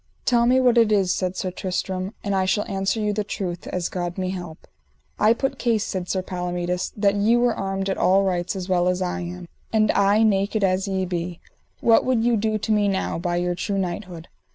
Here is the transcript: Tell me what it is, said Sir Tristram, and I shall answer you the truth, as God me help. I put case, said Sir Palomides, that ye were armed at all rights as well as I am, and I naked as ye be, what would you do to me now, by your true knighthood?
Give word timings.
Tell 0.25 0.47
me 0.47 0.59
what 0.59 0.79
it 0.79 0.91
is, 0.91 1.11
said 1.13 1.37
Sir 1.37 1.51
Tristram, 1.51 2.15
and 2.23 2.33
I 2.33 2.45
shall 2.45 2.65
answer 2.65 2.99
you 2.99 3.13
the 3.13 3.23
truth, 3.23 3.67
as 3.67 3.87
God 3.87 4.17
me 4.17 4.31
help. 4.31 4.65
I 5.19 5.31
put 5.31 5.59
case, 5.59 5.85
said 5.85 6.09
Sir 6.09 6.23
Palomides, 6.23 6.91
that 6.97 7.13
ye 7.13 7.35
were 7.37 7.53
armed 7.53 7.87
at 7.87 7.99
all 7.99 8.23
rights 8.23 8.55
as 8.55 8.67
well 8.67 8.87
as 8.87 9.03
I 9.03 9.19
am, 9.21 9.47
and 9.71 9.91
I 9.91 10.23
naked 10.23 10.63
as 10.63 10.87
ye 10.87 11.05
be, 11.05 11.39
what 11.81 12.03
would 12.03 12.23
you 12.23 12.35
do 12.35 12.57
to 12.57 12.71
me 12.71 12.87
now, 12.87 13.19
by 13.19 13.35
your 13.35 13.53
true 13.53 13.77
knighthood? 13.77 14.27